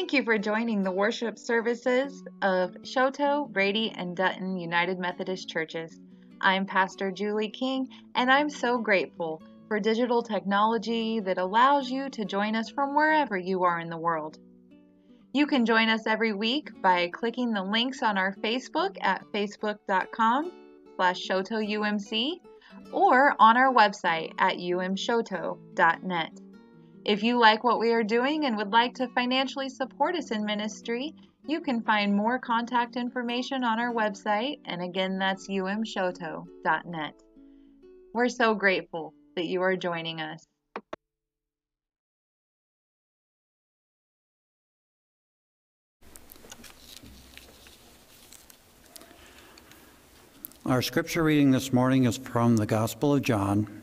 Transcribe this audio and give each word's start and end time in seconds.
Thank 0.00 0.14
you 0.14 0.24
for 0.24 0.38
joining 0.38 0.82
the 0.82 0.90
worship 0.90 1.38
services 1.38 2.24
of 2.40 2.74
Choteau, 2.84 3.46
Brady, 3.52 3.92
and 3.94 4.16
Dutton 4.16 4.56
United 4.56 4.98
Methodist 4.98 5.46
Churches. 5.46 6.00
I'm 6.40 6.64
Pastor 6.64 7.10
Julie 7.10 7.50
King, 7.50 7.86
and 8.14 8.32
I'm 8.32 8.48
so 8.48 8.78
grateful 8.78 9.42
for 9.68 9.78
digital 9.78 10.22
technology 10.22 11.20
that 11.20 11.36
allows 11.36 11.90
you 11.90 12.08
to 12.08 12.24
join 12.24 12.56
us 12.56 12.70
from 12.70 12.94
wherever 12.94 13.36
you 13.36 13.64
are 13.64 13.78
in 13.78 13.90
the 13.90 13.98
world. 13.98 14.38
You 15.34 15.46
can 15.46 15.66
join 15.66 15.90
us 15.90 16.06
every 16.06 16.32
week 16.32 16.70
by 16.80 17.10
clicking 17.12 17.52
the 17.52 17.62
links 17.62 18.02
on 18.02 18.16
our 18.16 18.32
Facebook 18.36 18.96
at 19.02 19.22
facebook.com 19.34 20.50
slash 20.96 21.28
choteauumc 21.28 22.40
or 22.90 23.36
on 23.38 23.58
our 23.58 23.72
website 23.74 24.32
at 24.38 24.56
umchoteau.net. 24.56 26.40
If 27.04 27.22
you 27.22 27.38
like 27.38 27.64
what 27.64 27.80
we 27.80 27.92
are 27.92 28.04
doing 28.04 28.44
and 28.44 28.56
would 28.58 28.72
like 28.72 28.94
to 28.96 29.08
financially 29.08 29.70
support 29.70 30.14
us 30.14 30.30
in 30.32 30.44
ministry, 30.44 31.14
you 31.46 31.60
can 31.60 31.80
find 31.80 32.14
more 32.14 32.38
contact 32.38 32.96
information 32.96 33.64
on 33.64 33.80
our 33.80 33.92
website, 33.92 34.58
and 34.66 34.82
again, 34.82 35.18
that's 35.18 35.48
umchoteau.net. 35.48 37.14
We're 38.12 38.28
so 38.28 38.54
grateful 38.54 39.14
that 39.34 39.46
you 39.46 39.62
are 39.62 39.76
joining 39.76 40.20
us. 40.20 40.46
Our 50.66 50.82
scripture 50.82 51.24
reading 51.24 51.50
this 51.50 51.72
morning 51.72 52.04
is 52.04 52.18
from 52.18 52.56
the 52.56 52.66
Gospel 52.66 53.14
of 53.14 53.22
John, 53.22 53.79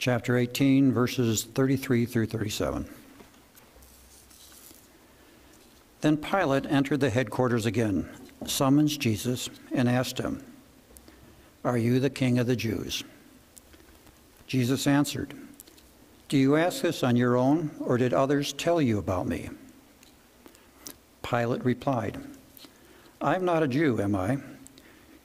chapter 0.00 0.38
18, 0.38 0.92
verses 0.92 1.44
33 1.44 2.06
through 2.06 2.24
37. 2.24 2.88
Then 6.00 6.16
Pilate 6.16 6.64
entered 6.64 7.00
the 7.00 7.10
headquarters 7.10 7.66
again, 7.66 8.08
summons 8.46 8.96
Jesus, 8.96 9.50
and 9.72 9.90
asked 9.90 10.16
him, 10.16 10.42
Are 11.64 11.76
you 11.76 12.00
the 12.00 12.08
king 12.08 12.38
of 12.38 12.46
the 12.46 12.56
Jews? 12.56 13.04
Jesus 14.46 14.86
answered, 14.86 15.34
Do 16.30 16.38
you 16.38 16.56
ask 16.56 16.80
this 16.80 17.02
on 17.02 17.14
your 17.14 17.36
own, 17.36 17.70
or 17.78 17.98
did 17.98 18.14
others 18.14 18.54
tell 18.54 18.80
you 18.80 18.96
about 18.96 19.26
me? 19.26 19.50
Pilate 21.22 21.62
replied, 21.62 22.18
I'm 23.20 23.44
not 23.44 23.62
a 23.62 23.68
Jew, 23.68 24.00
am 24.00 24.16
I? 24.16 24.38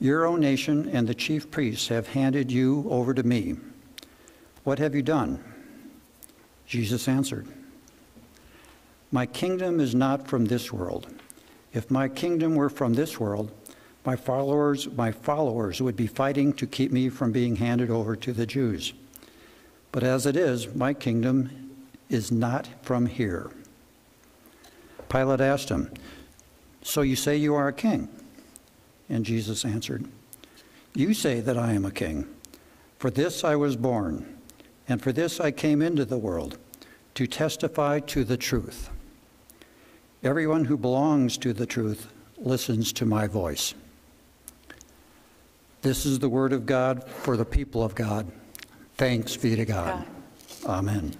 Your 0.02 0.26
own 0.26 0.42
nation 0.42 0.90
and 0.90 1.08
the 1.08 1.16
chief 1.16 1.50
priests 1.50 1.88
have 1.88 2.10
handed 2.10 2.52
you 2.52 2.86
over 2.90 3.14
to 3.14 3.24
me. 3.24 3.56
What 4.66 4.80
have 4.80 4.96
you 4.96 5.04
done? 5.04 5.42
Jesus 6.66 7.08
answered, 7.08 7.48
My 9.12 9.28
kingdom 9.28 9.80
is 9.80 9.94
not 9.94 10.28
from 10.28 10.46
this 10.46 10.74
world. 10.74 11.08
If 11.72 11.92
my 11.92 12.10
kingdom 12.10 12.56
were 12.56 12.70
from 12.70 12.96
this 12.96 13.20
world, 13.20 13.52
my 14.06 14.16
followers, 14.16 14.90
my 14.90 15.12
followers 15.12 15.82
would 15.82 15.96
be 15.96 16.08
fighting 16.08 16.52
to 16.54 16.66
keep 16.66 16.92
me 16.92 17.10
from 17.10 17.32
being 17.32 17.58
handed 17.58 17.92
over 17.92 18.16
to 18.16 18.34
the 18.34 18.48
Jews. 18.48 18.94
But 19.92 20.04
as 20.04 20.26
it 20.26 20.36
is, 20.36 20.74
my 20.74 20.96
kingdom 20.96 21.72
is 22.10 22.32
not 22.32 22.68
from 22.82 23.06
here. 23.06 23.52
Pilate 25.10 25.42
asked 25.42 25.70
him, 25.70 25.92
So 26.82 27.04
you 27.04 27.16
say 27.16 27.38
you 27.38 27.54
are 27.54 27.68
a 27.68 27.74
king? 27.74 28.10
And 29.10 29.26
Jesus 29.26 29.64
answered, 29.64 30.06
You 30.96 31.14
say 31.14 31.40
that 31.40 31.58
I 31.58 31.74
am 31.74 31.86
a 31.86 31.92
king. 31.92 32.28
For 32.98 33.12
this 33.12 33.44
I 33.44 33.56
was 33.56 33.76
born 33.76 34.35
and 34.88 35.02
for 35.02 35.12
this 35.12 35.40
I 35.40 35.52
came 35.52 35.82
into 35.82 36.06
the 36.06 36.18
world, 36.18 36.58
to 37.16 37.28
testify 37.28 38.00
to 38.02 38.24
the 38.24 38.38
truth. 38.38 38.90
Everyone 40.24 40.66
who 40.66 40.78
belongs 40.78 41.38
to 41.38 41.54
the 41.54 41.66
truth 41.66 42.12
listens 42.38 42.92
to 42.94 43.06
my 43.06 43.28
voice. 43.28 43.74
This 45.82 46.06
is 46.06 46.20
the 46.20 46.30
word 46.30 46.52
of 46.52 46.66
God 46.66 47.08
for 47.08 47.38
the 47.38 47.46
people 47.46 47.84
of 47.84 47.96
God. 47.96 48.32
Thanks 48.98 49.38
be 49.38 49.56
to 49.56 49.66
God. 49.66 50.06
Amen. 50.66 51.16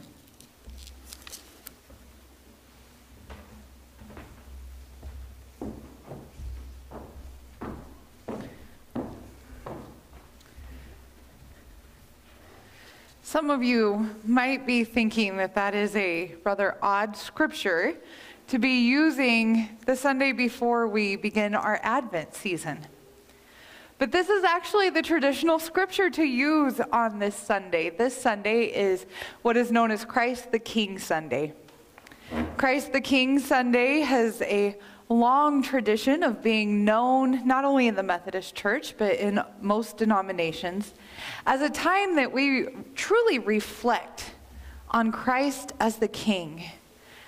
Some 13.36 13.50
of 13.50 13.62
you 13.62 14.16
might 14.24 14.66
be 14.66 14.86
thinking 14.86 15.36
that 15.36 15.56
that 15.56 15.76
is 15.76 15.94
a 15.98 16.34
rather 16.46 16.78
odd 16.82 17.18
scripture 17.18 17.94
to 18.48 18.58
be 18.58 18.88
using 18.88 19.78
the 19.86 19.98
Sunday 19.98 20.32
before 20.32 20.88
we 20.88 21.18
begin 21.18 21.54
our 21.54 21.78
Advent 21.84 22.34
season. 22.34 22.80
But 23.98 24.14
this 24.14 24.30
is 24.30 24.46
actually 24.46 24.90
the 24.90 25.02
traditional 25.02 25.60
scripture 25.60 26.10
to 26.12 26.24
use 26.24 26.80
on 26.94 27.20
this 27.20 27.36
Sunday. 27.36 27.90
This 27.90 28.16
Sunday 28.16 28.68
is 28.68 29.06
what 29.42 29.58
is 29.58 29.70
known 29.70 29.92
as 29.92 30.06
Christ 30.06 30.54
the 30.54 30.60
King 30.60 30.98
Sunday. 30.98 31.52
Christ 32.56 32.94
the 32.94 33.02
King 33.02 33.40
Sunday 33.40 34.00
has 34.00 34.42
a 34.44 34.78
long 35.10 35.62
tradition 35.62 36.24
of 36.24 36.42
being 36.42 36.84
known 36.84 37.48
not 37.48 37.64
only 37.64 37.88
in 37.88 37.96
the 37.96 38.04
Methodist 38.04 38.56
Church, 38.56 38.96
but 38.98 39.16
in 39.16 39.42
most 39.62 39.98
denominations, 39.98 40.94
as 41.46 41.62
a 41.62 41.70
time 41.70 42.16
that 42.16 42.32
we 42.32 42.68
truly 42.96 43.40
reflect 43.40 44.34
on 44.90 45.12
Christ 45.12 45.74
as 45.80 45.98
the 45.98 46.08
King 46.08 46.64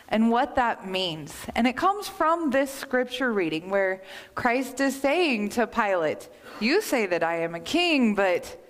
and 0.09 0.31
what 0.31 0.55
that 0.55 0.87
means. 0.87 1.35
And 1.55 1.67
it 1.67 1.75
comes 1.75 2.07
from 2.07 2.49
this 2.49 2.73
scripture 2.73 3.31
reading 3.31 3.69
where 3.69 4.01
Christ 4.35 4.79
is 4.79 4.99
saying 4.99 5.49
to 5.49 5.67
Pilate, 5.67 6.29
You 6.59 6.81
say 6.81 7.05
that 7.07 7.23
I 7.23 7.41
am 7.41 7.55
a 7.55 7.59
king, 7.59 8.15
but 8.15 8.63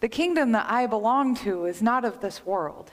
the 0.00 0.08
kingdom 0.08 0.52
that 0.52 0.70
I 0.70 0.86
belong 0.86 1.34
to 1.36 1.64
is 1.64 1.80
not 1.80 2.04
of 2.04 2.20
this 2.20 2.44
world. 2.44 2.90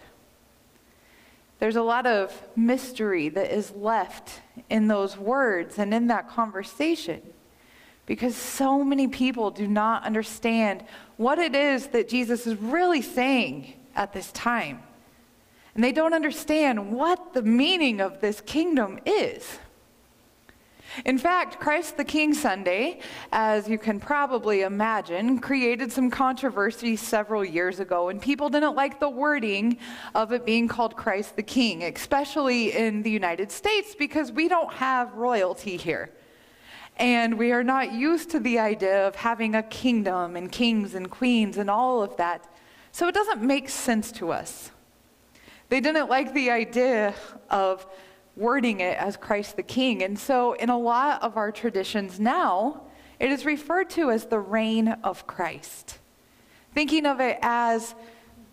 There's 1.63 1.77
a 1.77 1.81
lot 1.81 2.05
of 2.05 2.43
mystery 2.57 3.29
that 3.29 3.55
is 3.55 3.71
left 3.71 4.41
in 4.69 4.89
those 4.89 5.15
words 5.15 5.79
and 5.79 5.93
in 5.93 6.07
that 6.07 6.27
conversation 6.27 7.21
because 8.05 8.35
so 8.35 8.83
many 8.83 9.07
people 9.07 9.49
do 9.49 9.65
not 9.65 10.03
understand 10.03 10.83
what 11.15 11.39
it 11.39 11.55
is 11.55 11.87
that 11.87 12.09
Jesus 12.09 12.45
is 12.47 12.57
really 12.57 13.01
saying 13.01 13.75
at 13.95 14.11
this 14.11 14.29
time. 14.33 14.83
And 15.73 15.81
they 15.81 15.93
don't 15.93 16.13
understand 16.13 16.91
what 16.91 17.33
the 17.33 17.43
meaning 17.43 18.01
of 18.01 18.19
this 18.19 18.41
kingdom 18.41 18.99
is. 19.05 19.57
In 21.05 21.17
fact, 21.17 21.59
Christ 21.59 21.97
the 21.97 22.03
King 22.03 22.33
Sunday, 22.33 22.99
as 23.31 23.67
you 23.67 23.77
can 23.77 23.99
probably 23.99 24.61
imagine, 24.61 25.39
created 25.39 25.91
some 25.91 26.09
controversy 26.09 26.95
several 26.95 27.43
years 27.43 27.79
ago, 27.79 28.09
and 28.09 28.21
people 28.21 28.49
didn't 28.49 28.75
like 28.75 28.99
the 28.99 29.09
wording 29.09 29.77
of 30.15 30.31
it 30.31 30.45
being 30.45 30.67
called 30.67 30.95
Christ 30.95 31.35
the 31.35 31.43
King, 31.43 31.83
especially 31.83 32.75
in 32.75 33.01
the 33.03 33.09
United 33.09 33.51
States 33.51 33.95
because 33.95 34.31
we 34.31 34.47
don't 34.47 34.71
have 34.73 35.13
royalty 35.15 35.77
here. 35.77 36.11
And 36.97 37.39
we 37.39 37.51
are 37.51 37.63
not 37.63 37.91
used 37.91 38.29
to 38.31 38.39
the 38.39 38.59
idea 38.59 39.07
of 39.07 39.15
having 39.15 39.55
a 39.55 39.63
kingdom 39.63 40.35
and 40.35 40.51
kings 40.51 40.93
and 40.93 41.09
queens 41.09 41.57
and 41.57 41.69
all 41.69 42.03
of 42.03 42.15
that. 42.17 42.47
So 42.91 43.07
it 43.07 43.15
doesn't 43.15 43.41
make 43.41 43.69
sense 43.69 44.11
to 44.13 44.31
us. 44.31 44.69
They 45.69 45.79
didn't 45.79 46.07
like 46.07 46.35
the 46.35 46.51
idea 46.51 47.15
of 47.49 47.87
wording 48.35 48.79
it 48.79 48.97
as 48.97 49.17
Christ 49.17 49.55
the 49.55 49.63
King. 49.63 50.03
And 50.03 50.17
so, 50.17 50.53
in 50.53 50.69
a 50.69 50.77
lot 50.77 51.21
of 51.21 51.37
our 51.37 51.51
traditions 51.51 52.19
now, 52.19 52.81
it 53.19 53.31
is 53.31 53.45
referred 53.45 53.89
to 53.91 54.09
as 54.09 54.25
the 54.25 54.39
reign 54.39 54.87
of 55.03 55.27
Christ. 55.27 55.99
Thinking 56.73 57.05
of 57.05 57.19
it 57.19 57.37
as 57.41 57.93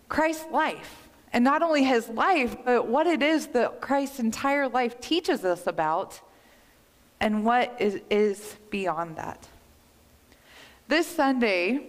Christ's 0.09 0.51
life. 0.51 1.09
And 1.33 1.45
not 1.45 1.63
only 1.63 1.85
his 1.85 2.09
life, 2.09 2.57
but 2.65 2.89
what 2.89 3.07
it 3.07 3.23
is 3.23 3.49
that 3.49 3.81
Christ's 3.81 4.19
entire 4.19 4.69
life 4.69 5.00
teaches 5.00 5.44
us 5.44 5.67
about 5.67 6.21
and 7.21 7.44
what 7.44 7.76
is, 7.79 8.00
is 8.11 8.56
beyond 8.71 9.17
that. 9.17 9.49
This 10.88 11.06
Sunday 11.06 11.87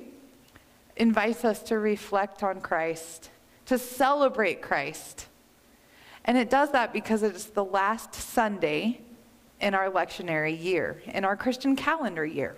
invites 0.96 1.44
us 1.44 1.64
to 1.64 1.80
reflect 1.80 2.44
on 2.44 2.62
Christ, 2.62 3.32
to 3.66 3.80
celebrate 3.80 4.62
Christ 4.62 5.28
and 6.26 6.38
it 6.38 6.50
does 6.50 6.72
that 6.72 6.94
because 6.94 7.24
it's 7.24 7.46
the 7.46 7.64
last 7.64 8.14
Sunday 8.14 9.02
in 9.60 9.74
our 9.74 9.90
lectionary 9.90 10.62
year, 10.62 11.02
in 11.06 11.26
our 11.26 11.36
Christian 11.36 11.76
calendar 11.76 12.26
year. 12.26 12.56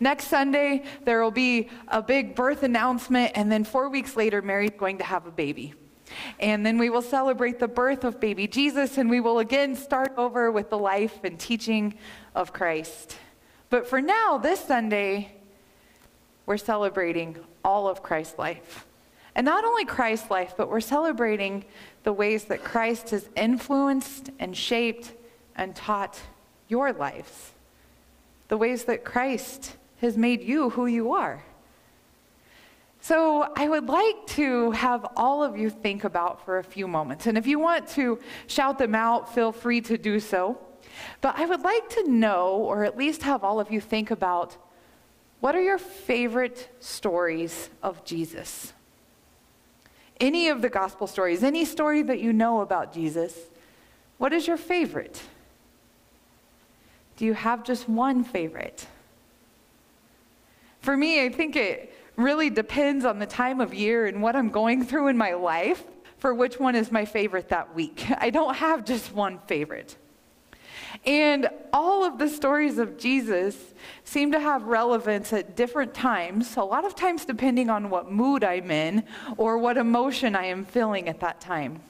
Next 0.00 0.26
Sunday, 0.28 0.84
there 1.04 1.22
will 1.22 1.30
be 1.30 1.68
a 1.88 2.02
big 2.02 2.34
birth 2.34 2.62
announcement, 2.62 3.32
and 3.34 3.50
then 3.50 3.64
four 3.64 3.88
weeks 3.88 4.16
later, 4.16 4.42
Mary's 4.42 4.72
going 4.76 4.98
to 4.98 5.04
have 5.04 5.26
a 5.26 5.30
baby. 5.30 5.74
And 6.40 6.66
then 6.66 6.76
we 6.78 6.90
will 6.90 7.02
celebrate 7.02 7.60
the 7.60 7.68
birth 7.68 8.02
of 8.02 8.20
baby 8.20 8.48
Jesus, 8.48 8.98
and 8.98 9.08
we 9.08 9.20
will 9.20 9.38
again 9.38 9.76
start 9.76 10.12
over 10.16 10.50
with 10.50 10.70
the 10.70 10.78
life 10.78 11.20
and 11.22 11.38
teaching 11.38 11.94
of 12.34 12.52
Christ. 12.52 13.16
But 13.68 13.86
for 13.86 14.00
now, 14.00 14.38
this 14.38 14.58
Sunday, 14.58 15.32
we're 16.46 16.56
celebrating 16.56 17.36
all 17.64 17.88
of 17.88 18.02
Christ's 18.02 18.38
life. 18.38 18.86
And 19.34 19.44
not 19.44 19.64
only 19.64 19.84
Christ's 19.84 20.30
life, 20.30 20.54
but 20.56 20.68
we're 20.68 20.80
celebrating 20.80 21.64
the 22.02 22.12
ways 22.12 22.44
that 22.44 22.64
Christ 22.64 23.10
has 23.10 23.28
influenced 23.36 24.30
and 24.38 24.56
shaped 24.56 25.12
and 25.54 25.74
taught 25.74 26.20
your 26.68 26.92
lives, 26.92 27.52
the 28.48 28.56
ways 28.56 28.84
that 28.84 29.04
Christ 29.04 29.76
has 30.00 30.16
made 30.16 30.42
you 30.42 30.70
who 30.70 30.86
you 30.86 31.12
are. 31.12 31.44
So, 33.02 33.50
I 33.56 33.66
would 33.66 33.86
like 33.86 34.26
to 34.28 34.72
have 34.72 35.06
all 35.16 35.42
of 35.42 35.56
you 35.56 35.70
think 35.70 36.04
about 36.04 36.44
for 36.44 36.58
a 36.58 36.64
few 36.64 36.86
moments. 36.86 37.26
And 37.26 37.38
if 37.38 37.46
you 37.46 37.58
want 37.58 37.88
to 37.90 38.18
shout 38.46 38.78
them 38.78 38.94
out, 38.94 39.34
feel 39.34 39.52
free 39.52 39.80
to 39.82 39.96
do 39.96 40.20
so. 40.20 40.58
But 41.22 41.38
I 41.38 41.46
would 41.46 41.62
like 41.62 41.88
to 41.90 42.10
know, 42.10 42.56
or 42.56 42.84
at 42.84 42.98
least 42.98 43.22
have 43.22 43.42
all 43.42 43.58
of 43.58 43.70
you 43.70 43.80
think 43.80 44.10
about, 44.10 44.56
what 45.40 45.54
are 45.54 45.62
your 45.62 45.78
favorite 45.78 46.68
stories 46.80 47.70
of 47.82 48.04
Jesus? 48.04 48.74
Any 50.20 50.48
of 50.48 50.60
the 50.60 50.68
gospel 50.68 51.06
stories, 51.06 51.42
any 51.42 51.64
story 51.64 52.02
that 52.02 52.20
you 52.20 52.32
know 52.32 52.60
about 52.60 52.92
Jesus, 52.92 53.36
what 54.18 54.32
is 54.32 54.46
your 54.46 54.58
favorite? 54.58 55.22
Do 57.16 57.24
you 57.24 57.32
have 57.34 57.64
just 57.64 57.88
one 57.88 58.22
favorite? 58.22 58.86
For 60.80 60.96
me, 60.96 61.24
I 61.24 61.30
think 61.30 61.56
it 61.56 61.94
really 62.16 62.50
depends 62.50 63.04
on 63.04 63.18
the 63.18 63.26
time 63.26 63.60
of 63.60 63.72
year 63.72 64.06
and 64.06 64.22
what 64.22 64.36
I'm 64.36 64.50
going 64.50 64.84
through 64.84 65.08
in 65.08 65.16
my 65.16 65.34
life 65.34 65.82
for 66.18 66.34
which 66.34 66.60
one 66.60 66.74
is 66.74 66.92
my 66.92 67.04
favorite 67.04 67.48
that 67.48 67.74
week. 67.74 68.04
I 68.18 68.30
don't 68.30 68.54
have 68.56 68.84
just 68.84 69.12
one 69.14 69.38
favorite. 69.46 69.96
And 71.04 71.48
all 71.72 72.04
of 72.04 72.18
the 72.18 72.28
stories 72.28 72.78
of 72.78 72.98
Jesus 72.98 73.56
seem 74.04 74.32
to 74.32 74.40
have 74.40 74.64
relevance 74.64 75.32
at 75.32 75.56
different 75.56 75.94
times, 75.94 76.56
a 76.56 76.62
lot 76.62 76.84
of 76.84 76.94
times 76.94 77.24
depending 77.24 77.70
on 77.70 77.90
what 77.90 78.10
mood 78.10 78.44
I'm 78.44 78.70
in 78.70 79.04
or 79.36 79.58
what 79.58 79.76
emotion 79.76 80.34
I 80.34 80.46
am 80.46 80.64
feeling 80.64 81.08
at 81.08 81.20
that 81.20 81.40
time. 81.40 81.80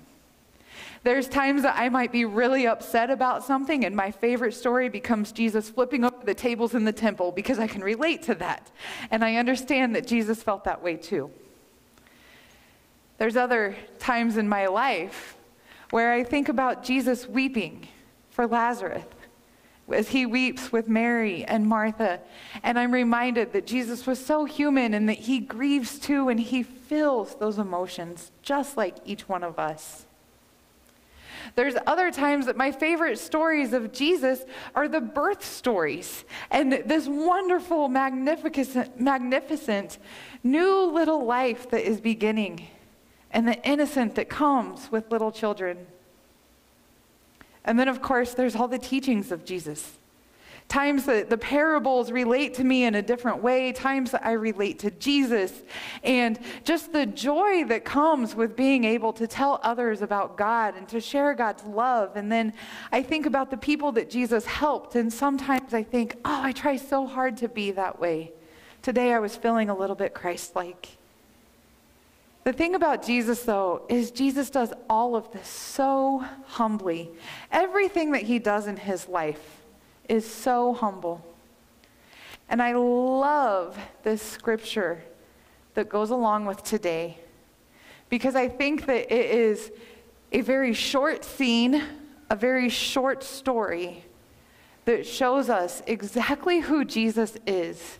There's 1.02 1.28
times 1.28 1.62
that 1.62 1.76
I 1.78 1.88
might 1.88 2.12
be 2.12 2.26
really 2.26 2.66
upset 2.66 3.08
about 3.08 3.42
something, 3.42 3.86
and 3.86 3.96
my 3.96 4.10
favorite 4.10 4.52
story 4.52 4.90
becomes 4.90 5.32
Jesus 5.32 5.70
flipping 5.70 6.04
over 6.04 6.24
the 6.24 6.34
tables 6.34 6.74
in 6.74 6.84
the 6.84 6.92
temple 6.92 7.32
because 7.32 7.58
I 7.58 7.66
can 7.66 7.82
relate 7.82 8.22
to 8.24 8.34
that. 8.34 8.70
And 9.10 9.24
I 9.24 9.36
understand 9.36 9.96
that 9.96 10.06
Jesus 10.06 10.42
felt 10.42 10.64
that 10.64 10.82
way 10.82 10.96
too. 10.96 11.30
There's 13.16 13.36
other 13.36 13.76
times 13.98 14.36
in 14.36 14.46
my 14.46 14.66
life 14.66 15.36
where 15.88 16.12
I 16.12 16.22
think 16.22 16.50
about 16.50 16.84
Jesus 16.84 17.26
weeping 17.26 17.88
for 18.40 18.46
Lazarus 18.46 19.04
as 19.92 20.08
he 20.08 20.24
weeps 20.24 20.72
with 20.72 20.88
Mary 20.88 21.44
and 21.44 21.66
Martha. 21.66 22.20
And 22.62 22.78
I'm 22.78 22.90
reminded 22.90 23.52
that 23.52 23.66
Jesus 23.66 24.06
was 24.06 24.24
so 24.24 24.46
human 24.46 24.94
and 24.94 25.06
that 25.10 25.18
he 25.18 25.40
grieves 25.40 25.98
too 25.98 26.30
and 26.30 26.40
he 26.40 26.62
feels 26.62 27.34
those 27.34 27.58
emotions 27.58 28.32
just 28.40 28.78
like 28.78 28.96
each 29.04 29.28
one 29.28 29.44
of 29.44 29.58
us. 29.58 30.06
There's 31.54 31.74
other 31.86 32.10
times 32.10 32.46
that 32.46 32.56
my 32.56 32.72
favorite 32.72 33.18
stories 33.18 33.74
of 33.74 33.92
Jesus 33.92 34.42
are 34.74 34.88
the 34.88 35.02
birth 35.02 35.44
stories 35.44 36.24
and 36.50 36.72
this 36.72 37.06
wonderful, 37.06 37.90
magnificent, 37.90 38.98
magnificent 38.98 39.98
new 40.42 40.90
little 40.90 41.26
life 41.26 41.68
that 41.72 41.86
is 41.86 42.00
beginning 42.00 42.68
and 43.32 43.46
the 43.46 43.62
innocent 43.68 44.14
that 44.14 44.30
comes 44.30 44.90
with 44.90 45.12
little 45.12 45.30
children. 45.30 45.86
And 47.64 47.78
then, 47.78 47.88
of 47.88 48.00
course, 48.02 48.34
there's 48.34 48.56
all 48.56 48.68
the 48.68 48.78
teachings 48.78 49.32
of 49.32 49.44
Jesus. 49.44 49.92
Times 50.68 51.04
that 51.06 51.28
the 51.28 51.36
parables 51.36 52.12
relate 52.12 52.54
to 52.54 52.62
me 52.62 52.84
in 52.84 52.94
a 52.94 53.02
different 53.02 53.42
way, 53.42 53.72
times 53.72 54.12
that 54.12 54.24
I 54.24 54.32
relate 54.32 54.78
to 54.78 54.92
Jesus, 54.92 55.52
and 56.04 56.38
just 56.62 56.92
the 56.92 57.06
joy 57.06 57.64
that 57.64 57.84
comes 57.84 58.36
with 58.36 58.54
being 58.54 58.84
able 58.84 59.12
to 59.14 59.26
tell 59.26 59.58
others 59.64 60.00
about 60.00 60.36
God 60.36 60.76
and 60.76 60.88
to 60.90 61.00
share 61.00 61.34
God's 61.34 61.64
love. 61.64 62.12
And 62.14 62.30
then 62.30 62.52
I 62.92 63.02
think 63.02 63.26
about 63.26 63.50
the 63.50 63.56
people 63.56 63.90
that 63.92 64.08
Jesus 64.08 64.46
helped, 64.46 64.94
and 64.94 65.12
sometimes 65.12 65.74
I 65.74 65.82
think, 65.82 66.14
oh, 66.24 66.40
I 66.40 66.52
try 66.52 66.76
so 66.76 67.04
hard 67.04 67.36
to 67.38 67.48
be 67.48 67.72
that 67.72 67.98
way. 67.98 68.30
Today 68.80 69.12
I 69.12 69.18
was 69.18 69.34
feeling 69.34 69.70
a 69.70 69.76
little 69.76 69.96
bit 69.96 70.14
Christ 70.14 70.54
like. 70.54 70.99
The 72.42 72.52
thing 72.52 72.74
about 72.74 73.04
Jesus, 73.04 73.42
though, 73.42 73.82
is 73.88 74.10
Jesus 74.10 74.48
does 74.48 74.72
all 74.88 75.14
of 75.14 75.30
this 75.30 75.46
so 75.46 76.24
humbly. 76.46 77.10
Everything 77.52 78.12
that 78.12 78.22
he 78.22 78.38
does 78.38 78.66
in 78.66 78.76
his 78.76 79.08
life 79.08 79.62
is 80.08 80.28
so 80.28 80.72
humble. 80.72 81.24
And 82.48 82.62
I 82.62 82.72
love 82.72 83.78
this 84.02 84.22
scripture 84.22 85.02
that 85.74 85.88
goes 85.88 86.10
along 86.10 86.46
with 86.46 86.64
today 86.64 87.18
because 88.08 88.34
I 88.34 88.48
think 88.48 88.86
that 88.86 89.14
it 89.14 89.30
is 89.30 89.70
a 90.32 90.40
very 90.40 90.72
short 90.72 91.24
scene, 91.24 91.82
a 92.28 92.36
very 92.36 92.68
short 92.68 93.22
story 93.22 94.04
that 94.84 95.06
shows 95.06 95.48
us 95.48 95.82
exactly 95.86 96.60
who 96.60 96.84
Jesus 96.84 97.36
is 97.46 97.98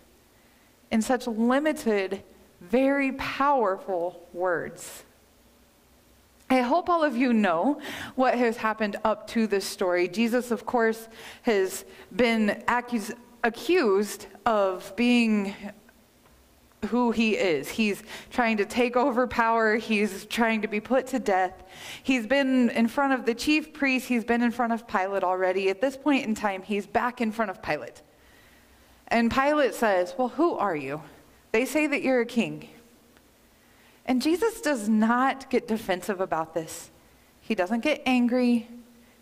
in 0.91 1.01
such 1.01 1.27
limited 1.27 2.23
very 2.61 3.11
powerful 3.13 4.25
words. 4.33 5.03
I 6.49 6.61
hope 6.61 6.89
all 6.89 7.03
of 7.03 7.15
you 7.15 7.33
know 7.33 7.79
what 8.15 8.37
has 8.37 8.57
happened 8.57 8.97
up 9.03 9.27
to 9.29 9.47
this 9.47 9.65
story. 9.65 10.07
Jesus, 10.07 10.51
of 10.51 10.65
course, 10.65 11.07
has 11.43 11.85
been 12.13 12.61
accused, 12.67 13.13
accused 13.43 14.27
of 14.45 14.93
being 14.95 15.55
who 16.87 17.11
he 17.11 17.37
is. 17.37 17.69
He's 17.69 18.03
trying 18.31 18.57
to 18.57 18.65
take 18.65 18.95
over 18.95 19.27
power. 19.27 19.77
He's 19.77 20.25
trying 20.25 20.61
to 20.63 20.67
be 20.67 20.79
put 20.79 21.07
to 21.07 21.19
death. 21.19 21.63
He's 22.03 22.27
been 22.27 22.69
in 22.71 22.87
front 22.87 23.13
of 23.13 23.25
the 23.25 23.35
chief 23.35 23.71
priest. 23.71 24.07
He's 24.07 24.25
been 24.25 24.41
in 24.41 24.51
front 24.51 24.73
of 24.73 24.87
Pilate 24.87 25.23
already. 25.23 25.69
At 25.69 25.79
this 25.79 25.95
point 25.95 26.25
in 26.25 26.35
time, 26.35 26.63
he's 26.63 26.87
back 26.87 27.21
in 27.21 27.31
front 27.31 27.51
of 27.51 27.61
Pilate. 27.61 28.01
And 29.07 29.31
Pilate 29.31 29.75
says, 29.75 30.15
Well, 30.17 30.29
who 30.29 30.57
are 30.57 30.75
you? 30.75 31.01
They 31.51 31.65
say 31.65 31.87
that 31.87 32.01
you're 32.01 32.21
a 32.21 32.25
king. 32.25 32.69
And 34.05 34.21
Jesus 34.21 34.61
does 34.61 34.89
not 34.89 35.49
get 35.49 35.67
defensive 35.67 36.19
about 36.19 36.53
this. 36.53 36.89
He 37.41 37.55
doesn't 37.55 37.81
get 37.81 38.01
angry. 38.05 38.67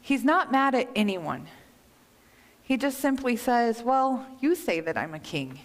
He's 0.02 0.24
not 0.24 0.52
mad 0.52 0.76
at 0.76 0.90
anyone. 0.96 1.48
He 2.64 2.78
just 2.78 3.00
simply 3.00 3.36
says, 3.36 3.82
Well, 3.82 4.26
you 4.40 4.56
say 4.56 4.80
that 4.80 4.98
I'm 4.98 5.14
a 5.14 5.20
king. 5.20 5.60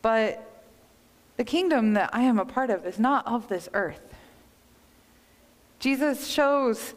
But 0.00 0.64
the 1.36 1.44
kingdom 1.44 1.92
that 1.94 2.10
I 2.12 2.22
am 2.22 2.38
a 2.38 2.44
part 2.44 2.70
of 2.70 2.86
is 2.86 2.98
not 2.98 3.26
of 3.26 3.48
this 3.48 3.68
earth. 3.74 4.14
Jesus 5.78 6.26
shows 6.26 6.94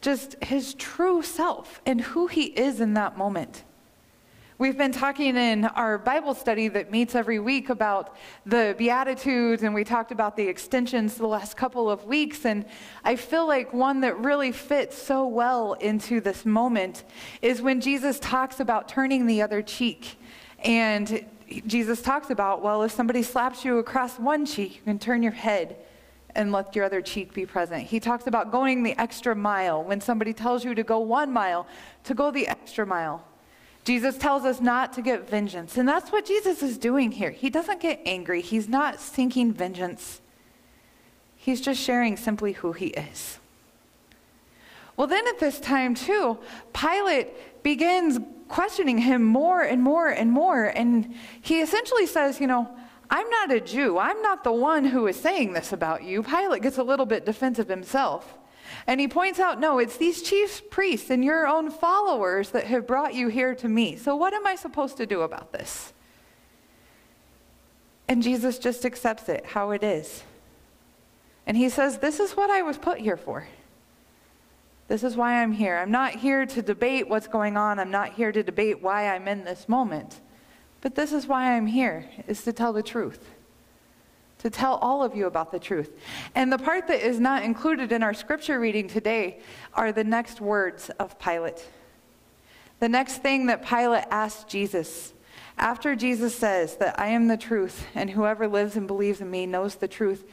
just 0.00 0.42
his 0.42 0.74
true 0.74 1.22
self 1.22 1.80
and 1.86 2.00
who 2.00 2.26
he 2.26 2.44
is 2.44 2.80
in 2.80 2.94
that 2.94 3.16
moment. 3.16 3.62
We've 4.64 4.78
been 4.78 4.92
talking 4.92 5.36
in 5.36 5.66
our 5.66 5.98
Bible 5.98 6.32
study 6.32 6.68
that 6.68 6.90
meets 6.90 7.14
every 7.14 7.38
week 7.38 7.68
about 7.68 8.16
the 8.46 8.74
Beatitudes, 8.78 9.62
and 9.62 9.74
we 9.74 9.84
talked 9.84 10.10
about 10.10 10.38
the 10.38 10.48
extensions 10.48 11.16
the 11.16 11.26
last 11.26 11.54
couple 11.54 11.90
of 11.90 12.06
weeks. 12.06 12.46
And 12.46 12.64
I 13.04 13.16
feel 13.16 13.46
like 13.46 13.74
one 13.74 14.00
that 14.00 14.18
really 14.20 14.52
fits 14.52 14.96
so 14.96 15.26
well 15.26 15.74
into 15.74 16.18
this 16.18 16.46
moment 16.46 17.04
is 17.42 17.60
when 17.60 17.82
Jesus 17.82 18.18
talks 18.20 18.58
about 18.58 18.88
turning 18.88 19.26
the 19.26 19.42
other 19.42 19.60
cheek. 19.60 20.16
And 20.60 21.26
Jesus 21.66 22.00
talks 22.00 22.30
about, 22.30 22.62
well, 22.62 22.84
if 22.84 22.92
somebody 22.92 23.22
slaps 23.22 23.66
you 23.66 23.76
across 23.76 24.18
one 24.18 24.46
cheek, 24.46 24.76
you 24.76 24.82
can 24.84 24.98
turn 24.98 25.22
your 25.22 25.32
head 25.32 25.76
and 26.34 26.52
let 26.52 26.74
your 26.74 26.86
other 26.86 27.02
cheek 27.02 27.34
be 27.34 27.44
present. 27.44 27.82
He 27.82 28.00
talks 28.00 28.28
about 28.28 28.50
going 28.50 28.82
the 28.82 28.98
extra 28.98 29.36
mile. 29.36 29.84
When 29.84 30.00
somebody 30.00 30.32
tells 30.32 30.64
you 30.64 30.74
to 30.74 30.82
go 30.82 31.00
one 31.00 31.34
mile, 31.34 31.66
to 32.04 32.14
go 32.14 32.30
the 32.30 32.48
extra 32.48 32.86
mile. 32.86 33.22
Jesus 33.84 34.16
tells 34.16 34.44
us 34.44 34.60
not 34.60 34.94
to 34.94 35.02
get 35.02 35.28
vengeance. 35.28 35.76
And 35.76 35.86
that's 35.86 36.10
what 36.10 36.24
Jesus 36.24 36.62
is 36.62 36.78
doing 36.78 37.12
here. 37.12 37.30
He 37.30 37.50
doesn't 37.50 37.80
get 37.80 38.00
angry, 38.04 38.40
he's 38.40 38.68
not 38.68 39.00
seeking 39.00 39.52
vengeance. 39.52 40.20
He's 41.36 41.60
just 41.60 41.78
sharing 41.78 42.16
simply 42.16 42.52
who 42.52 42.72
he 42.72 42.86
is. 42.86 43.38
Well, 44.96 45.06
then 45.06 45.26
at 45.28 45.38
this 45.40 45.60
time, 45.60 45.94
too, 45.94 46.38
Pilate 46.72 47.62
begins 47.62 48.18
questioning 48.48 48.96
him 48.96 49.22
more 49.22 49.60
and 49.60 49.82
more 49.82 50.08
and 50.08 50.32
more. 50.32 50.64
And 50.64 51.14
he 51.42 51.60
essentially 51.60 52.06
says, 52.06 52.40
You 52.40 52.46
know, 52.46 52.74
I'm 53.10 53.28
not 53.28 53.52
a 53.52 53.60
Jew. 53.60 53.98
I'm 53.98 54.22
not 54.22 54.44
the 54.44 54.52
one 54.52 54.84
who 54.84 55.06
is 55.06 55.20
saying 55.20 55.52
this 55.52 55.72
about 55.72 56.02
you. 56.04 56.22
Pilate 56.22 56.62
gets 56.62 56.78
a 56.78 56.82
little 56.82 57.06
bit 57.06 57.26
defensive 57.26 57.68
himself. 57.68 58.38
And 58.86 59.00
he 59.00 59.08
points 59.08 59.40
out, 59.40 59.60
no, 59.60 59.78
it's 59.78 59.96
these 59.96 60.22
chief 60.22 60.70
priests 60.70 61.10
and 61.10 61.24
your 61.24 61.46
own 61.46 61.70
followers 61.70 62.50
that 62.50 62.64
have 62.64 62.86
brought 62.86 63.14
you 63.14 63.28
here 63.28 63.54
to 63.54 63.68
me. 63.68 63.96
So 63.96 64.16
what 64.16 64.34
am 64.34 64.46
I 64.46 64.56
supposed 64.56 64.96
to 64.98 65.06
do 65.06 65.22
about 65.22 65.52
this? 65.52 65.92
And 68.08 68.22
Jesus 68.22 68.58
just 68.58 68.84
accepts 68.84 69.28
it 69.28 69.46
how 69.46 69.70
it 69.70 69.82
is. 69.82 70.22
And 71.46 71.56
he 71.56 71.68
says, 71.68 71.98
This 71.98 72.20
is 72.20 72.32
what 72.32 72.50
I 72.50 72.62
was 72.62 72.78
put 72.78 72.98
here 72.98 73.16
for. 73.16 73.46
This 74.88 75.02
is 75.02 75.16
why 75.16 75.42
I'm 75.42 75.52
here. 75.52 75.78
I'm 75.78 75.90
not 75.90 76.14
here 76.14 76.44
to 76.44 76.62
debate 76.62 77.08
what's 77.08 77.26
going 77.26 77.56
on. 77.56 77.78
I'm 77.78 77.90
not 77.90 78.12
here 78.12 78.32
to 78.32 78.42
debate 78.42 78.82
why 78.82 79.08
I'm 79.08 79.26
in 79.28 79.44
this 79.44 79.68
moment. 79.68 80.20
But 80.82 80.94
this 80.94 81.12
is 81.12 81.26
why 81.26 81.56
I'm 81.56 81.66
here, 81.66 82.06
is 82.28 82.42
to 82.44 82.52
tell 82.52 82.74
the 82.74 82.82
truth 82.82 83.30
to 84.44 84.50
tell 84.50 84.76
all 84.76 85.02
of 85.02 85.16
you 85.16 85.26
about 85.26 85.50
the 85.50 85.58
truth. 85.58 85.90
And 86.34 86.52
the 86.52 86.58
part 86.58 86.86
that 86.88 87.04
is 87.04 87.18
not 87.18 87.42
included 87.42 87.90
in 87.92 88.02
our 88.02 88.12
scripture 88.12 88.60
reading 88.60 88.88
today 88.88 89.40
are 89.72 89.90
the 89.90 90.04
next 90.04 90.38
words 90.38 90.90
of 91.00 91.18
Pilate. 91.18 91.66
The 92.78 92.90
next 92.90 93.22
thing 93.22 93.46
that 93.46 93.66
Pilate 93.66 94.04
asked 94.10 94.46
Jesus 94.46 95.14
after 95.56 95.96
Jesus 95.96 96.34
says 96.34 96.76
that 96.76 96.98
I 97.00 97.08
am 97.08 97.28
the 97.28 97.38
truth 97.38 97.86
and 97.94 98.10
whoever 98.10 98.46
lives 98.46 98.76
and 98.76 98.86
believes 98.86 99.22
in 99.22 99.30
me 99.30 99.46
knows 99.46 99.76
the 99.76 99.88
truth, 99.88 100.24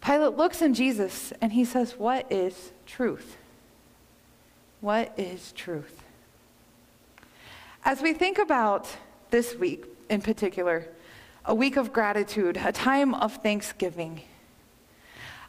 Pilate 0.00 0.36
looks 0.36 0.62
in 0.62 0.72
Jesus 0.72 1.32
and 1.40 1.52
he 1.52 1.64
says, 1.64 1.98
What 1.98 2.30
is 2.30 2.70
truth? 2.86 3.36
What 4.80 5.12
is 5.16 5.50
truth? 5.52 6.02
As 7.84 8.02
we 8.02 8.12
think 8.12 8.38
about 8.38 8.88
this 9.30 9.56
week 9.56 9.86
in 10.08 10.20
particular, 10.20 10.86
a 11.44 11.54
week 11.54 11.76
of 11.76 11.92
gratitude, 11.92 12.56
a 12.56 12.72
time 12.72 13.14
of 13.14 13.36
thanksgiving. 13.36 14.20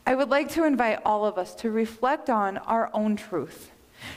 I 0.05 0.15
would 0.15 0.29
like 0.29 0.49
to 0.51 0.65
invite 0.65 0.99
all 1.05 1.25
of 1.25 1.37
us 1.37 1.53
to 1.55 1.69
reflect 1.69 2.29
on 2.29 2.57
our 2.57 2.89
own 2.93 3.15
truth, 3.15 3.71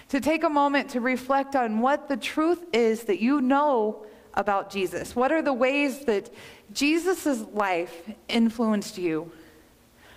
to 0.08 0.20
take 0.20 0.42
a 0.42 0.48
moment 0.48 0.90
to 0.90 1.00
reflect 1.00 1.54
on 1.54 1.80
what 1.80 2.08
the 2.08 2.16
truth 2.16 2.64
is 2.72 3.04
that 3.04 3.20
you 3.20 3.40
know 3.40 4.04
about 4.34 4.70
Jesus. 4.70 5.14
What 5.14 5.32
are 5.32 5.42
the 5.42 5.52
ways 5.52 6.04
that 6.06 6.30
Jesus' 6.72 7.44
life 7.52 8.10
influenced 8.28 8.98
you? 8.98 9.30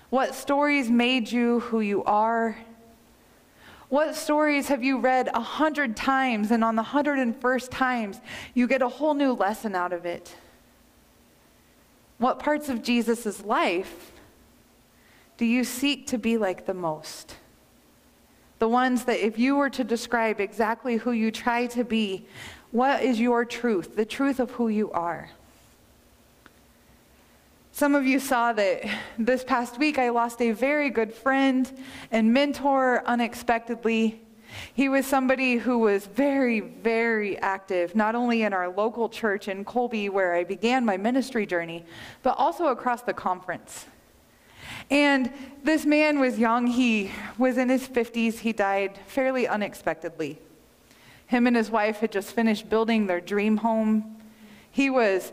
What 0.09 0.33
stories 0.33 0.89
made 0.89 1.31
you 1.31 1.59
who 1.59 1.81
you 1.81 2.03
are? 2.05 2.57
What 3.89 4.15
stories 4.15 4.67
have 4.69 4.83
you 4.83 4.99
read 4.99 5.29
a 5.33 5.41
hundred 5.41 5.95
times, 5.95 6.51
and 6.51 6.63
on 6.63 6.75
the 6.75 6.83
hundred 6.83 7.19
and 7.19 7.39
first 7.39 7.69
times, 7.69 8.19
you 8.53 8.67
get 8.67 8.81
a 8.81 8.87
whole 8.87 9.13
new 9.13 9.33
lesson 9.33 9.75
out 9.75 9.93
of 9.93 10.05
it? 10.05 10.35
What 12.19 12.37
parts 12.37 12.69
of 12.69 12.83
Jesus' 12.83 13.43
life 13.43 14.11
do 15.37 15.45
you 15.45 15.63
seek 15.63 16.07
to 16.07 16.17
be 16.17 16.37
like 16.37 16.65
the 16.65 16.73
most? 16.73 17.35
The 18.59 18.67
ones 18.67 19.05
that, 19.05 19.25
if 19.25 19.39
you 19.39 19.55
were 19.55 19.69
to 19.69 19.85
describe 19.85 20.41
exactly 20.41 20.97
who 20.97 21.11
you 21.11 21.31
try 21.31 21.65
to 21.67 21.85
be, 21.85 22.25
what 22.71 23.01
is 23.01 23.19
your 23.19 23.45
truth, 23.45 23.95
the 23.95 24.05
truth 24.05 24.41
of 24.41 24.51
who 24.51 24.67
you 24.67 24.91
are? 24.91 25.29
Some 27.71 27.95
of 27.95 28.05
you 28.05 28.19
saw 28.19 28.51
that 28.51 28.83
this 29.17 29.45
past 29.45 29.79
week 29.79 29.97
I 29.97 30.09
lost 30.09 30.41
a 30.41 30.51
very 30.51 30.89
good 30.89 31.13
friend 31.13 31.71
and 32.11 32.33
mentor 32.33 33.01
unexpectedly. 33.05 34.21
He 34.73 34.89
was 34.89 35.05
somebody 35.05 35.57
who 35.57 35.79
was 35.79 36.07
very, 36.07 36.59
very 36.59 37.37
active, 37.39 37.95
not 37.95 38.15
only 38.15 38.43
in 38.43 38.53
our 38.53 38.69
local 38.69 39.09
church 39.09 39.47
in 39.47 39.65
Colby, 39.65 40.09
where 40.09 40.33
I 40.33 40.43
began 40.43 40.85
my 40.85 40.97
ministry 40.97 41.45
journey, 41.45 41.85
but 42.23 42.35
also 42.37 42.67
across 42.67 43.01
the 43.01 43.13
conference. 43.13 43.85
And 44.89 45.31
this 45.63 45.85
man 45.85 46.19
was 46.19 46.39
young. 46.39 46.67
He 46.67 47.11
was 47.37 47.57
in 47.57 47.69
his 47.69 47.87
50s. 47.87 48.39
He 48.39 48.53
died 48.53 48.99
fairly 49.07 49.47
unexpectedly. 49.47 50.39
Him 51.27 51.45
and 51.45 51.55
his 51.55 51.69
wife 51.69 51.97
had 51.97 52.11
just 52.11 52.33
finished 52.33 52.69
building 52.69 53.05
their 53.05 53.21
dream 53.21 53.57
home. 53.57 54.17
He 54.71 54.89
was 54.89 55.31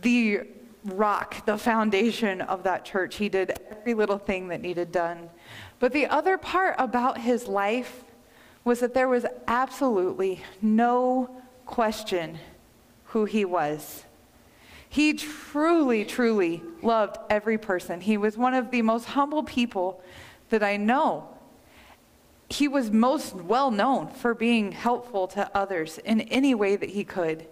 the 0.00 0.40
rock, 0.84 1.44
the 1.44 1.58
foundation 1.58 2.40
of 2.40 2.62
that 2.62 2.84
church. 2.84 3.16
He 3.16 3.28
did 3.28 3.58
every 3.70 3.94
little 3.94 4.18
thing 4.18 4.48
that 4.48 4.62
needed 4.62 4.90
done. 4.90 5.28
But 5.80 5.92
the 5.92 6.06
other 6.06 6.38
part 6.38 6.76
about 6.78 7.18
his 7.18 7.46
life 7.46 8.04
was 8.68 8.80
that 8.80 8.92
there 8.92 9.08
was 9.08 9.24
absolutely 9.46 10.44
no 10.60 11.30
question 11.64 12.38
who 13.06 13.24
he 13.24 13.42
was. 13.42 14.04
He 14.90 15.14
truly, 15.14 16.04
truly 16.04 16.62
loved 16.82 17.16
every 17.30 17.56
person. 17.56 18.02
He 18.02 18.18
was 18.18 18.36
one 18.36 18.52
of 18.52 18.70
the 18.70 18.82
most 18.82 19.06
humble 19.06 19.42
people 19.42 20.02
that 20.50 20.62
I 20.62 20.76
know. 20.76 21.28
He 22.50 22.68
was 22.68 22.90
most 22.90 23.34
well 23.34 23.70
known 23.70 24.08
for 24.08 24.34
being 24.34 24.72
helpful 24.72 25.26
to 25.28 25.50
others 25.56 25.96
in 25.96 26.20
any 26.20 26.54
way 26.54 26.76
that 26.76 26.90
he 26.90 27.04
could. 27.04 27.46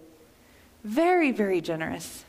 Very, 0.83 1.31
very 1.31 1.61
generous. 1.61 2.25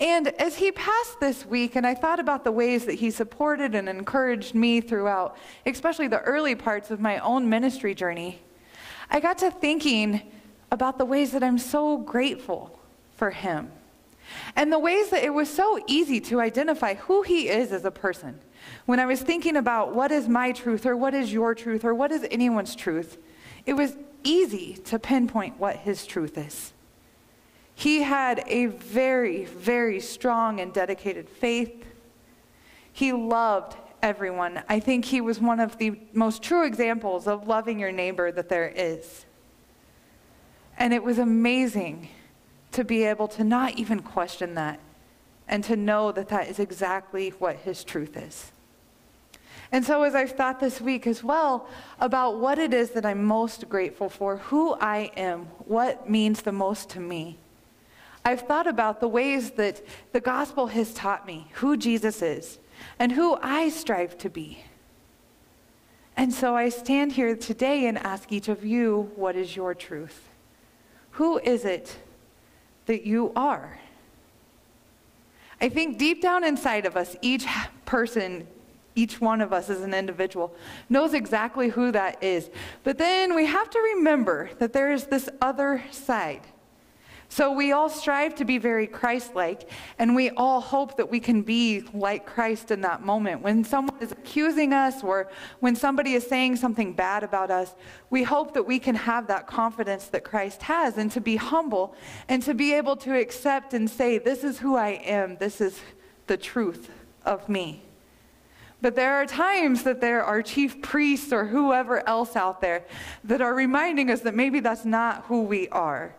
And 0.00 0.28
as 0.40 0.56
he 0.56 0.72
passed 0.72 1.20
this 1.20 1.46
week, 1.46 1.76
and 1.76 1.86
I 1.86 1.94
thought 1.94 2.20
about 2.20 2.44
the 2.44 2.52
ways 2.52 2.86
that 2.86 2.94
he 2.94 3.10
supported 3.10 3.74
and 3.74 3.88
encouraged 3.88 4.54
me 4.54 4.80
throughout, 4.80 5.36
especially 5.66 6.08
the 6.08 6.20
early 6.20 6.54
parts 6.54 6.90
of 6.90 7.00
my 7.00 7.18
own 7.18 7.48
ministry 7.48 7.94
journey, 7.94 8.40
I 9.10 9.20
got 9.20 9.38
to 9.38 9.50
thinking 9.50 10.22
about 10.70 10.98
the 10.98 11.04
ways 11.04 11.32
that 11.32 11.42
I'm 11.42 11.58
so 11.58 11.96
grateful 11.96 12.78
for 13.16 13.30
him. 13.30 13.70
And 14.56 14.72
the 14.72 14.78
ways 14.78 15.10
that 15.10 15.24
it 15.24 15.32
was 15.32 15.48
so 15.48 15.82
easy 15.86 16.20
to 16.22 16.40
identify 16.40 16.94
who 16.94 17.22
he 17.22 17.48
is 17.48 17.72
as 17.72 17.84
a 17.84 17.90
person. 17.90 18.40
When 18.86 19.00
I 19.00 19.06
was 19.06 19.20
thinking 19.20 19.56
about 19.56 19.94
what 19.94 20.10
is 20.10 20.28
my 20.28 20.52
truth, 20.52 20.86
or 20.86 20.96
what 20.96 21.14
is 21.14 21.32
your 21.32 21.54
truth, 21.54 21.84
or 21.84 21.94
what 21.94 22.12
is 22.12 22.26
anyone's 22.30 22.74
truth, 22.74 23.18
it 23.66 23.74
was 23.74 23.96
easy 24.22 24.74
to 24.84 24.98
pinpoint 24.98 25.58
what 25.58 25.76
his 25.76 26.06
truth 26.06 26.36
is. 26.38 26.73
He 27.74 28.02
had 28.02 28.44
a 28.46 28.66
very, 28.66 29.44
very 29.44 30.00
strong 30.00 30.60
and 30.60 30.72
dedicated 30.72 31.28
faith. 31.28 31.84
He 32.92 33.12
loved 33.12 33.76
everyone. 34.02 34.62
I 34.68 34.80
think 34.80 35.06
he 35.06 35.20
was 35.20 35.40
one 35.40 35.60
of 35.60 35.78
the 35.78 35.98
most 36.12 36.42
true 36.42 36.66
examples 36.66 37.26
of 37.26 37.48
loving 37.48 37.78
your 37.78 37.90
neighbor 37.90 38.30
that 38.30 38.48
there 38.48 38.68
is. 38.68 39.26
And 40.76 40.92
it 40.92 41.02
was 41.02 41.18
amazing 41.18 42.08
to 42.72 42.84
be 42.84 43.04
able 43.04 43.28
to 43.28 43.44
not 43.44 43.78
even 43.78 44.00
question 44.00 44.54
that 44.54 44.78
and 45.48 45.62
to 45.64 45.76
know 45.76 46.12
that 46.12 46.28
that 46.28 46.48
is 46.48 46.58
exactly 46.58 47.30
what 47.30 47.56
his 47.56 47.84
truth 47.84 48.16
is. 48.16 48.52
And 49.72 49.84
so, 49.84 50.02
as 50.02 50.14
I've 50.14 50.32
thought 50.32 50.60
this 50.60 50.80
week 50.80 51.06
as 51.06 51.24
well 51.24 51.68
about 51.98 52.38
what 52.38 52.58
it 52.58 52.72
is 52.72 52.90
that 52.90 53.04
I'm 53.04 53.24
most 53.24 53.68
grateful 53.68 54.08
for, 54.08 54.36
who 54.36 54.74
I 54.74 55.10
am, 55.16 55.46
what 55.66 56.08
means 56.08 56.42
the 56.42 56.52
most 56.52 56.90
to 56.90 57.00
me, 57.00 57.38
I've 58.24 58.42
thought 58.42 58.66
about 58.66 59.00
the 59.00 59.08
ways 59.08 59.52
that 59.52 59.82
the 60.12 60.20
gospel 60.20 60.68
has 60.68 60.94
taught 60.94 61.26
me 61.26 61.48
who 61.54 61.76
Jesus 61.76 62.22
is 62.22 62.58
and 62.98 63.12
who 63.12 63.36
I 63.42 63.68
strive 63.68 64.16
to 64.18 64.30
be. 64.30 64.64
And 66.16 66.32
so 66.32 66.56
I 66.56 66.68
stand 66.68 67.12
here 67.12 67.36
today 67.36 67.86
and 67.86 67.98
ask 67.98 68.32
each 68.32 68.48
of 68.48 68.64
you, 68.64 69.10
what 69.16 69.36
is 69.36 69.56
your 69.56 69.74
truth? 69.74 70.28
Who 71.12 71.38
is 71.38 71.64
it 71.64 71.98
that 72.86 73.04
you 73.04 73.32
are? 73.36 73.78
I 75.60 75.68
think 75.68 75.98
deep 75.98 76.22
down 76.22 76.44
inside 76.44 76.86
of 76.86 76.96
us, 76.96 77.16
each 77.20 77.46
person, 77.84 78.46
each 78.94 79.20
one 79.20 79.40
of 79.40 79.52
us 79.52 79.68
as 79.68 79.82
an 79.82 79.92
individual, 79.92 80.54
knows 80.88 81.14
exactly 81.14 81.68
who 81.68 81.92
that 81.92 82.22
is. 82.22 82.48
But 82.84 82.98
then 82.98 83.34
we 83.34 83.46
have 83.46 83.68
to 83.70 83.78
remember 83.78 84.50
that 84.58 84.72
there 84.72 84.92
is 84.92 85.06
this 85.06 85.28
other 85.40 85.84
side 85.90 86.42
so 87.34 87.50
we 87.50 87.72
all 87.72 87.88
strive 87.88 88.36
to 88.36 88.44
be 88.44 88.58
very 88.58 88.86
Christ 88.86 89.34
like, 89.34 89.68
and 89.98 90.14
we 90.14 90.30
all 90.30 90.60
hope 90.60 90.96
that 90.98 91.10
we 91.10 91.18
can 91.18 91.42
be 91.42 91.82
like 91.92 92.26
Christ 92.26 92.70
in 92.70 92.82
that 92.82 93.02
moment. 93.02 93.42
When 93.42 93.64
someone 93.64 94.00
is 94.00 94.12
accusing 94.12 94.72
us 94.72 95.02
or 95.02 95.28
when 95.58 95.74
somebody 95.74 96.12
is 96.12 96.24
saying 96.24 96.54
something 96.54 96.92
bad 96.92 97.24
about 97.24 97.50
us, 97.50 97.74
we 98.08 98.22
hope 98.22 98.54
that 98.54 98.62
we 98.62 98.78
can 98.78 98.94
have 98.94 99.26
that 99.26 99.48
confidence 99.48 100.06
that 100.10 100.22
Christ 100.22 100.62
has 100.62 100.96
and 100.96 101.10
to 101.10 101.20
be 101.20 101.34
humble 101.34 101.96
and 102.28 102.40
to 102.44 102.54
be 102.54 102.72
able 102.72 102.94
to 102.98 103.18
accept 103.18 103.74
and 103.74 103.90
say, 103.90 104.18
This 104.18 104.44
is 104.44 104.60
who 104.60 104.76
I 104.76 104.90
am, 104.90 105.36
this 105.38 105.60
is 105.60 105.80
the 106.28 106.36
truth 106.36 106.88
of 107.24 107.48
me. 107.48 107.82
But 108.80 108.94
there 108.94 109.16
are 109.16 109.26
times 109.26 109.82
that 109.82 110.00
there 110.00 110.22
are 110.22 110.40
chief 110.40 110.80
priests 110.82 111.32
or 111.32 111.46
whoever 111.46 112.08
else 112.08 112.36
out 112.36 112.60
there 112.60 112.84
that 113.24 113.40
are 113.40 113.54
reminding 113.54 114.08
us 114.08 114.20
that 114.20 114.36
maybe 114.36 114.60
that's 114.60 114.84
not 114.84 115.24
who 115.24 115.42
we 115.42 115.68
are. 115.70 116.14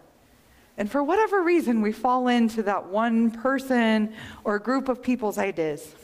And 0.77 0.91
for 0.91 1.03
whatever 1.03 1.41
reason, 1.41 1.81
we 1.81 1.91
fall 1.91 2.27
into 2.27 2.61
that 2.63 2.87
one 2.87 3.31
person 3.31 4.13
or 4.43 4.59
group 4.59 4.89
of 4.89 5.01
people's 5.01 5.37
ideas. 5.37 5.95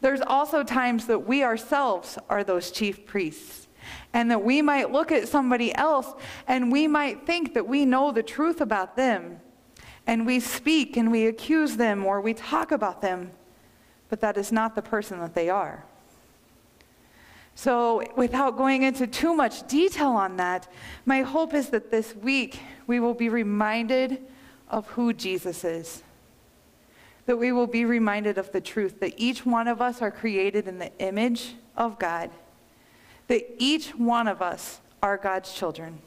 There's 0.00 0.20
also 0.20 0.62
times 0.62 1.06
that 1.06 1.26
we 1.26 1.42
ourselves 1.42 2.18
are 2.28 2.44
those 2.44 2.70
chief 2.70 3.06
priests, 3.06 3.68
and 4.12 4.30
that 4.30 4.42
we 4.42 4.60
might 4.60 4.90
look 4.90 5.12
at 5.12 5.28
somebody 5.28 5.74
else 5.74 6.12
and 6.48 6.72
we 6.72 6.88
might 6.88 7.24
think 7.24 7.54
that 7.54 7.66
we 7.66 7.84
know 7.84 8.10
the 8.10 8.22
truth 8.22 8.60
about 8.60 8.96
them, 8.96 9.40
and 10.06 10.26
we 10.26 10.40
speak 10.40 10.96
and 10.96 11.10
we 11.10 11.26
accuse 11.26 11.76
them 11.76 12.04
or 12.04 12.20
we 12.20 12.34
talk 12.34 12.72
about 12.72 13.00
them, 13.00 13.30
but 14.08 14.20
that 14.20 14.36
is 14.36 14.52
not 14.52 14.74
the 14.74 14.82
person 14.82 15.18
that 15.20 15.34
they 15.34 15.48
are. 15.48 15.84
So, 17.58 18.04
without 18.16 18.58
going 18.58 18.82
into 18.82 19.06
too 19.06 19.34
much 19.34 19.66
detail 19.66 20.10
on 20.10 20.36
that, 20.36 20.68
my 21.06 21.22
hope 21.22 21.54
is 21.54 21.70
that 21.70 21.90
this 21.90 22.14
week 22.14 22.60
we 22.86 23.00
will 23.00 23.14
be 23.14 23.30
reminded 23.30 24.18
of 24.68 24.86
who 24.88 25.14
Jesus 25.14 25.64
is. 25.64 26.02
That 27.24 27.38
we 27.38 27.52
will 27.52 27.66
be 27.66 27.86
reminded 27.86 28.36
of 28.36 28.52
the 28.52 28.60
truth 28.60 29.00
that 29.00 29.14
each 29.16 29.46
one 29.46 29.68
of 29.68 29.80
us 29.80 30.02
are 30.02 30.10
created 30.10 30.68
in 30.68 30.78
the 30.78 30.92
image 30.98 31.54
of 31.78 31.98
God. 31.98 32.30
That 33.28 33.46
each 33.56 33.88
one 33.92 34.28
of 34.28 34.42
us 34.42 34.80
are 35.02 35.16
God's 35.16 35.50
children. 35.54 36.00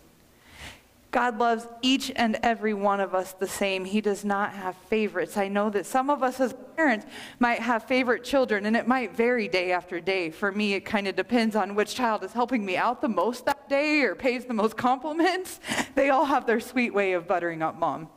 God 1.11 1.39
loves 1.39 1.65
each 1.81 2.11
and 2.15 2.37
every 2.43 2.75
one 2.75 2.99
of 2.99 3.15
us 3.15 3.33
the 3.33 3.47
same. 3.47 3.83
He 3.85 3.99
does 3.99 4.23
not 4.23 4.53
have 4.53 4.75
favorites. 4.75 5.37
I 5.37 5.47
know 5.47 5.71
that 5.71 5.87
some 5.87 6.09
of 6.09 6.21
us 6.21 6.39
as 6.39 6.53
parents 6.75 7.07
might 7.39 7.59
have 7.59 7.83
favorite 7.83 8.23
children, 8.23 8.67
and 8.67 8.77
it 8.77 8.87
might 8.87 9.15
vary 9.15 9.47
day 9.47 9.71
after 9.71 9.99
day. 9.99 10.29
For 10.29 10.51
me, 10.51 10.75
it 10.75 10.81
kind 10.81 11.07
of 11.07 11.15
depends 11.15 11.55
on 11.55 11.73
which 11.73 11.95
child 11.95 12.23
is 12.23 12.33
helping 12.33 12.63
me 12.63 12.77
out 12.77 13.01
the 13.01 13.09
most 13.09 13.45
that 13.45 13.67
day 13.67 14.01
or 14.01 14.13
pays 14.13 14.45
the 14.45 14.53
most 14.53 14.77
compliments. 14.77 15.59
They 15.95 16.11
all 16.11 16.25
have 16.25 16.45
their 16.45 16.59
sweet 16.61 16.93
way 16.93 17.13
of 17.13 17.27
buttering 17.27 17.61
up 17.61 17.77
mom. 17.77 18.07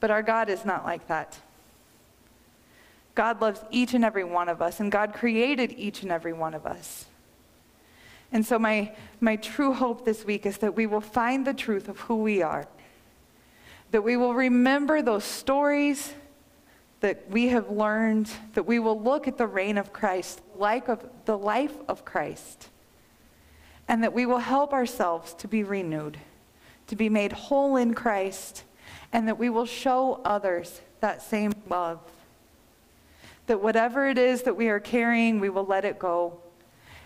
But 0.00 0.10
our 0.10 0.22
God 0.22 0.48
is 0.48 0.64
not 0.64 0.84
like 0.84 1.06
that. 1.08 1.38
God 3.14 3.42
loves 3.42 3.60
each 3.70 3.92
and 3.92 4.04
every 4.04 4.24
one 4.24 4.48
of 4.48 4.62
us, 4.62 4.80
and 4.80 4.90
God 4.90 5.12
created 5.12 5.74
each 5.76 6.02
and 6.02 6.10
every 6.10 6.32
one 6.32 6.54
of 6.54 6.64
us. 6.64 7.06
And 8.32 8.46
so, 8.46 8.58
my, 8.58 8.92
my 9.20 9.36
true 9.36 9.74
hope 9.74 10.06
this 10.06 10.24
week 10.24 10.46
is 10.46 10.58
that 10.58 10.74
we 10.74 10.86
will 10.86 11.02
find 11.02 11.46
the 11.46 11.52
truth 11.52 11.88
of 11.88 12.00
who 12.00 12.16
we 12.16 12.40
are, 12.40 12.66
that 13.90 14.02
we 14.02 14.16
will 14.16 14.34
remember 14.34 15.02
those 15.02 15.24
stories 15.24 16.14
that 17.00 17.28
we 17.28 17.48
have 17.48 17.68
learned, 17.68 18.30
that 18.54 18.62
we 18.62 18.78
will 18.78 18.98
look 18.98 19.28
at 19.28 19.36
the 19.36 19.46
reign 19.46 19.76
of 19.76 19.92
Christ, 19.92 20.40
like 20.56 20.88
of, 20.88 21.04
the 21.26 21.36
life 21.36 21.74
of 21.88 22.04
Christ, 22.04 22.68
and 23.86 24.02
that 24.02 24.14
we 24.14 24.24
will 24.24 24.38
help 24.38 24.72
ourselves 24.72 25.34
to 25.34 25.48
be 25.48 25.62
renewed, 25.62 26.16
to 26.86 26.96
be 26.96 27.10
made 27.10 27.32
whole 27.32 27.76
in 27.76 27.92
Christ, 27.92 28.64
and 29.12 29.28
that 29.28 29.38
we 29.38 29.50
will 29.50 29.66
show 29.66 30.22
others 30.24 30.80
that 31.00 31.20
same 31.20 31.52
love. 31.68 32.00
That 33.46 33.60
whatever 33.60 34.08
it 34.08 34.16
is 34.16 34.42
that 34.44 34.56
we 34.56 34.68
are 34.68 34.80
carrying, 34.80 35.40
we 35.40 35.50
will 35.50 35.66
let 35.66 35.84
it 35.84 35.98
go 35.98 36.41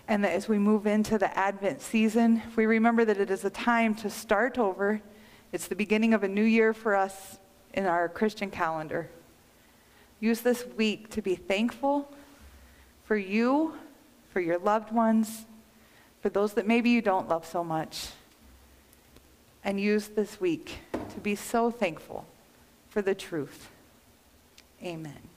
and 0.07 0.23
that 0.23 0.31
as 0.31 0.47
we 0.47 0.57
move 0.57 0.87
into 0.87 1.17
the 1.17 1.37
Advent 1.37 1.81
season, 1.81 2.41
we 2.55 2.65
remember 2.65 3.03
that 3.03 3.17
it 3.17 3.29
is 3.29 3.43
a 3.43 3.49
time 3.49 3.93
to 3.95 4.09
start 4.09 4.57
over. 4.57 5.01
It's 5.51 5.67
the 5.67 5.75
beginning 5.75 6.13
of 6.13 6.23
a 6.23 6.27
new 6.27 6.43
year 6.43 6.73
for 6.73 6.95
us 6.95 7.39
in 7.73 7.85
our 7.85 8.07
Christian 8.07 8.49
calendar. 8.49 9.09
Use 10.19 10.41
this 10.41 10.65
week 10.77 11.09
to 11.09 11.21
be 11.21 11.35
thankful 11.35 12.11
for 13.03 13.17
you, 13.17 13.73
for 14.31 14.39
your 14.39 14.57
loved 14.57 14.91
ones, 14.91 15.45
for 16.21 16.29
those 16.29 16.53
that 16.53 16.65
maybe 16.65 16.89
you 16.89 17.01
don't 17.01 17.29
love 17.29 17.45
so 17.45 17.63
much. 17.63 18.09
And 19.63 19.79
use 19.79 20.07
this 20.07 20.39
week 20.39 20.79
to 20.93 21.19
be 21.19 21.35
so 21.35 21.69
thankful 21.69 22.25
for 22.89 23.01
the 23.01 23.13
truth. 23.13 23.69
Amen. 24.81 25.36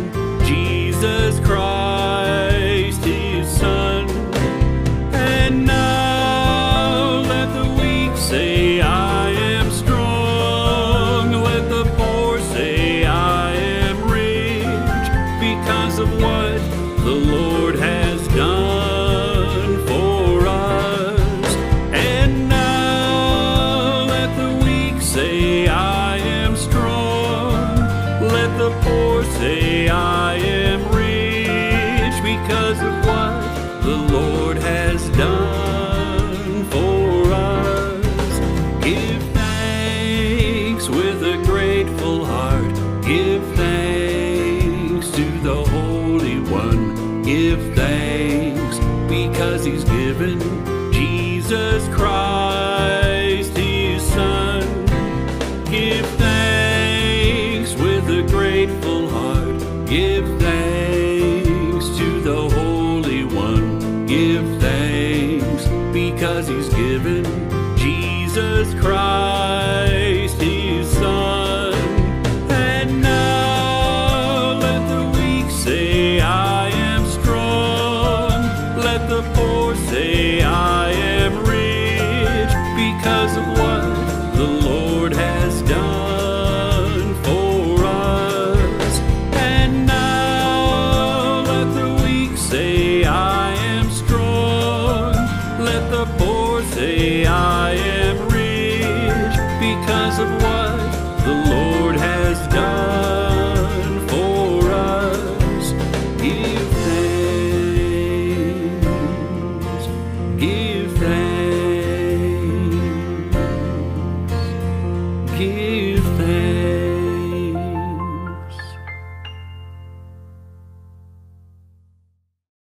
the 17.03 17.11
Lord 17.11 17.75
has 17.75 18.27
done 18.29 18.70